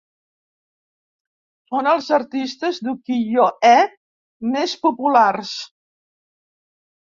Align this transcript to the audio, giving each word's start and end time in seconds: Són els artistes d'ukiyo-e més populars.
Són 1.73 1.89
els 1.91 2.07
artistes 2.17 2.81
d'ukiyo-e 2.89 3.77
més 4.57 4.77
populars. 4.89 5.57